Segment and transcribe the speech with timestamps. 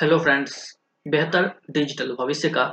[0.00, 2.64] Hello friends बेहतर digital भविष्य का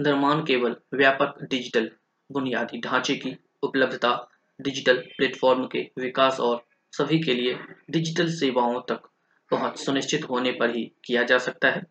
[0.00, 1.90] निर्माण केवल व्यापक डिजिटल
[2.32, 4.28] बुनियादी ढांचे की उपलब्धता
[4.60, 6.62] डिजिटल प्लेटफॉर्म के विकास और
[6.92, 7.58] सभी के लिए
[7.90, 9.08] डिजिटल सेवाओं तक
[9.50, 11.82] पहुँच सुनिश्चित होने पर ही किया जा सकता है।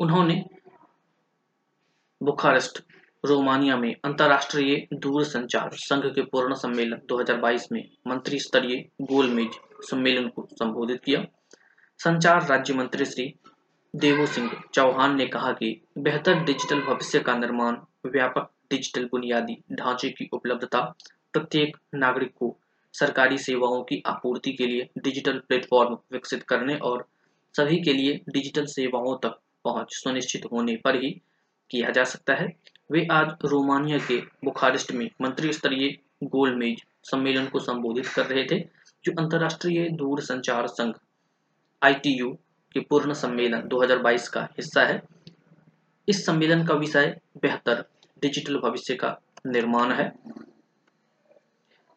[0.00, 0.44] उन्होंने
[2.22, 2.82] बुखारेस्ट,
[3.24, 9.58] रोमानिया में अंतर्राष्ट्रीय दूरसंचार संघ के पूर्ण सम्मेलन 2022 में मंत्री स्तरीय गोलमेज
[9.90, 11.24] सम्मेलन को संबोधित किया।
[11.98, 13.34] संचार राज्य मंत्री श्री
[13.94, 20.08] देवो सिंह चौहान ने कहा कि बेहतर डिजिटल भविष्य का निर्माण, व्यापक डिजिटल बुनियादी ढांचे
[20.08, 20.80] की उपलब्धता,
[21.32, 22.56] प्रत्येक नागरिक को
[22.94, 27.04] सरकारी सेवाओं की आपूर्ति के लिए डिजिटल प्लेटफॉर्म विकसित करने और
[27.54, 31.10] सभी के लिए डिजिटल सेवाओं तक पहुँच सुनिश्चित होने पर ही
[31.70, 32.46] किया जा सकता है।
[32.90, 38.60] वे आज रोमानिया के बुखारिस्ट में मंत्री स्तरीय गोलमेज सम्मेलन को संबोधित कर रहे थे,
[39.04, 40.94] जो अंतर्राष्ट्रीय दूर संचार संघ,
[41.82, 42.38] आईटीयू
[42.72, 45.02] के पूर्ण सम्मेलन 2022 का हिस्सा है।
[46.08, 47.84] इस सम्मेलन का विषय बेहतर
[48.22, 50.12] डिजिटल भविष्य का निर्माण है।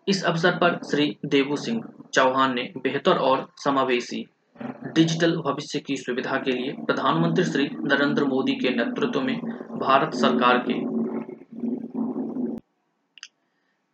[0.08, 4.25] इस अवसर पर श्री देवू सिंह चौहान ने बेहतर और समावेशी
[4.64, 9.40] डिजिटल भविष्य की सुविधा के लिए प्रधानमंत्री श्री नरेंद्र मोदी के नेतृत्व में
[9.80, 10.94] भारत सरकार के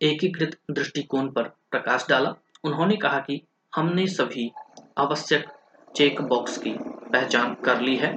[0.06, 3.42] एकीकृत दृष्टिकोण पर प्रकाश डाला। उन्होंने कहा कि
[3.76, 4.52] हमने सभी
[4.98, 5.44] आवश्यक
[5.94, 6.70] चेक बॉक्स की
[7.12, 8.16] पहचान कर ली है।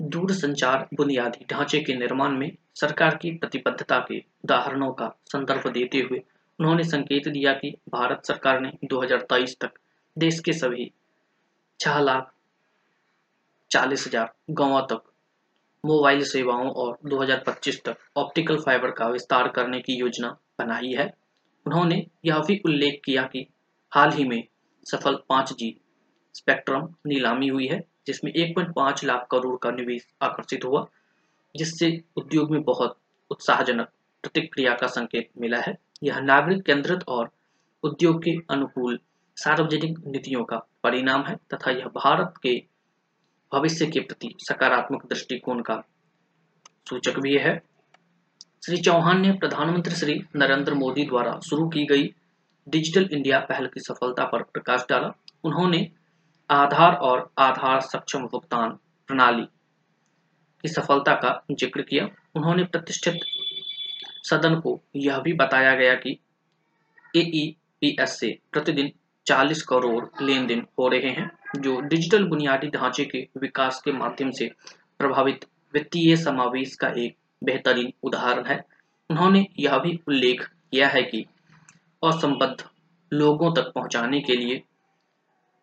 [0.00, 6.22] दूरसंचार बुनियादी ढांचे के निर्माण में सरकार की प्रतिबद्धता के उदाहरणों का संदर्भ देते हुए
[6.58, 9.78] उन्होंने संकेत दिया कि भारत सरकार ने 2023 तक
[10.16, 10.90] देश के सभी
[11.80, 12.32] छह लाख
[13.70, 15.02] चालीस हज़ार गाँवों तक
[15.84, 21.06] मोबाइल सेवाओं और 2025 तक ऑप्टिकल फाइबर का विस्तार करने की योजना बनाई है।
[21.66, 23.46] उन्होंने यह भी उल्लेख किया कि
[23.92, 24.44] हाल ही में
[24.86, 25.72] सफल 5G
[26.34, 30.86] स्पेक्ट्रम नीलामी हुई है, जिसमें 1.5 लाख करोड़ का निवेश आकर्षित हुआ,
[31.56, 32.98] जिससे उद्योग में बहुत
[33.30, 33.88] उत्साहजनक
[34.22, 37.30] प्रतिक्रिया का संकेत मिला है। यह नागरिक केंद्रित और
[37.82, 38.98] उद्योग के अनुकूल
[39.36, 42.62] सार्वजनिक नीतियों का परिणाम है, तथा यह भारत के
[43.52, 45.84] भविष्य के प्रति सकारात्मक दृष्टिकोण का
[46.88, 47.62] सूचक भी है।
[48.66, 52.14] श्री चौहान ने प्रधानमंत्री श्री नरेंद्र मोदी द्वारा शुरू की गई
[52.66, 55.12] डिजिटल इंडिया पहल की सफलता पर प्रकाश डाला।
[55.44, 55.88] उन्होंने
[56.50, 58.70] आधार और आधार सक्षम भुगतान
[59.08, 59.44] प्रणाली
[60.64, 63.20] की सफलता का ज़िक्र किया। उन्होंने प्रतिष्ठित
[64.24, 66.18] सदन को यह भी बताया गया कि
[67.14, 68.90] एईपीएस से प्रतिदिन
[69.26, 74.30] 40 करोड़ लेन देन हो रहे हैं, जो डिजिटल बुनियादी ढांचे के विकास के माध्यम
[74.30, 74.50] से
[74.98, 75.44] प्रभावित
[75.74, 78.64] वित्तीय समावेश का एक बेहतरीन उदाहरण है।
[79.10, 81.24] उन्होंने यह भी उल्लेख किया है कि
[82.02, 82.64] असंबद्ध
[83.12, 84.62] लोगों तक पहुँचाने के लिए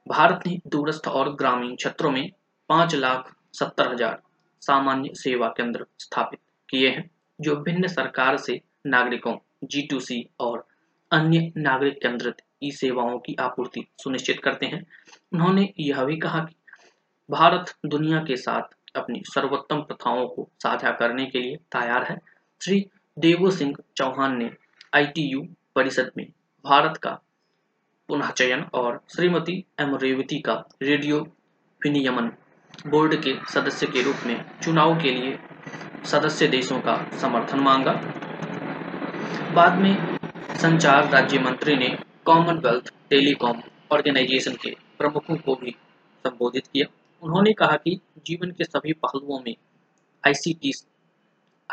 [0.07, 2.29] भारत ने दूरस्थ और ग्रामीण क्षेत्रों में
[2.69, 4.21] पाँच लाख सत्तर हज़ार
[4.61, 6.39] सामान्य सेवा केंद्र स्थापित
[6.69, 9.35] किए हैं, जो भिन्न सरकार से नागरिकों
[9.65, 10.65] जी और
[11.11, 14.85] अन्य नागरिक केंद्रित ई सेवाओं की आपूर्ति सुनिश्चित करते हैं।
[15.33, 16.55] उन्होंने यह भी कहा कि
[17.29, 22.17] भारत दुनिया के साथ अपनी सर्वोत्तम प्रथाओं को साझा करने के लिए तैयार है।
[22.61, 22.85] श्री
[23.17, 24.51] देवो सिंह चौहान ने
[24.95, 25.41] आईटीयू
[25.79, 26.25] परिषद में
[26.65, 27.11] भारत का
[28.07, 31.19] पुनः चयन और श्रीमती एम रेवती का रेडियो
[31.81, 32.25] विनियमन
[32.87, 35.39] बोर्ड के सदस्य के रूप में चुनाव के लिए
[36.05, 37.91] सदस्य देशों का समर्थन मांगा।
[39.53, 40.17] बाद में
[40.57, 41.89] संचार राज्य मंत्री ने
[42.25, 45.75] कॉमनवेल्थ टेलीकॉम ऑर्गेनाइजेशन के प्रमुखों को भी
[46.25, 46.87] संबोधित किया।
[47.21, 49.55] उन्होंने कहा कि जीवन के सभी पहलुओं में
[50.27, 50.73] आईसीटी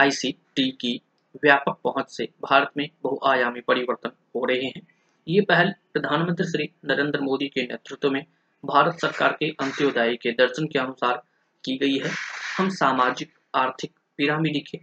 [0.01, 1.01] आईसीटी की
[1.45, 4.87] व्यापक पहुँच से भारत में बहुआयामी परिवर्तन हो रहे हैं।
[5.27, 8.25] ये पहल प्रधानमंत्री श्री नरेंद्र मोदी के नेतृत्व में
[8.65, 11.23] भारत सरकार के अंत्योदय के दर्शन के अनुसार
[11.65, 12.11] की गई है।
[12.59, 14.79] हम सामाजिक, आर्थिक पिरामिड के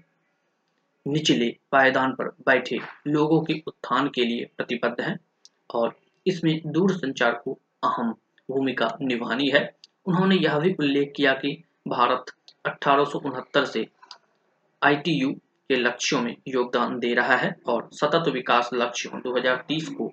[1.05, 5.17] निचले पायदान पर बैठे लोगों के उत्थान के लिए प्रतिबद्ध हैं
[5.73, 8.11] और इसमें दूर संचार को अहम
[8.49, 9.63] भूमिका निभानी है।
[10.05, 12.25] उन्होंने यह भी उल्लेख किया कि भारत
[12.65, 13.87] अठारह सौ उनहत्तर से
[14.81, 15.35] आईटीयू
[15.73, 20.07] के लक्ष्यों में योगदान दे रहा है और सतत विकास लक्ष्यों 2030 को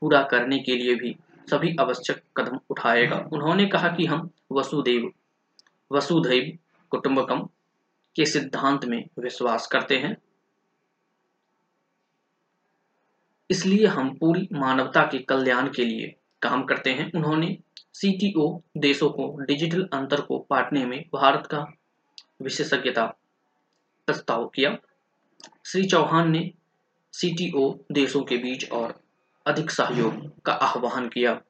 [0.00, 1.16] पूरा करने के लिए भी
[1.50, 5.12] सभी आवश्यक कदम उठाएगा। उन्होंने कहा कि हम वसुदेव,
[5.92, 6.58] वसुधैव
[6.90, 7.48] कुटुंबकम
[8.16, 10.16] के सिद्धांत में विश्वास करते हैं।
[13.50, 17.58] इसलिए हम पूरी मानवता के कल्याण के लिए काम करते हैं। उन्होंने
[17.94, 21.66] सीटीओ देशों को, डिजिटल अंतर को पाटने में भारत का
[22.42, 23.14] विशेषज्ञता
[24.06, 24.78] प्रस्ताव किया।
[25.66, 26.52] श्री चौहान ने
[27.12, 29.02] सीटीओ देशों के बीच और
[29.46, 31.40] अधिक सहयोग का आह्वान किया।